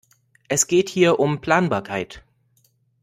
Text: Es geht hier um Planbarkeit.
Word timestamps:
Es 0.47 0.65
geht 0.65 0.89
hier 0.89 1.19
um 1.19 1.41
Planbarkeit. 1.41 2.23